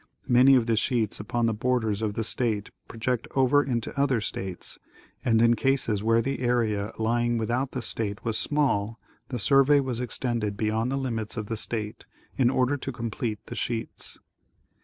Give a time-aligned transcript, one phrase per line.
[0.27, 4.79] Many of the sheets upon the borders of the state project over into other states,
[5.23, 9.99] and, in cases where the area lying without the state was small, the survey was
[9.99, 14.17] extended beyond the limits of the state, in order to complete the sheets.